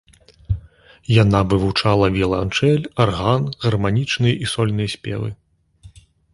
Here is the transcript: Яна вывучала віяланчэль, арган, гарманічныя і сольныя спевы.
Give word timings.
Яна 1.23 1.41
вывучала 1.51 2.05
віяланчэль, 2.17 2.81
арган, 3.07 3.43
гарманічныя 3.69 4.35
і 4.47 4.53
сольныя 4.55 4.89
спевы. 4.99 5.29